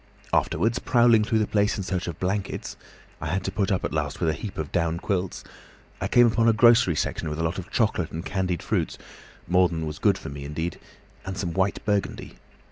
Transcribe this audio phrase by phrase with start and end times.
[0.33, 4.19] Afterwards, prowling through the place in search of blankets—I had to put up at last
[4.19, 7.69] with a heap of down quilts—I came upon a grocery section with a lot of
[7.69, 8.97] chocolate and candied fruits,
[9.47, 12.37] more than was good for me indeed—and some white burgundy.